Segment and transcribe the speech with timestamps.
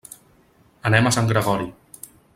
[0.91, 1.71] Anem a Sant Gregori.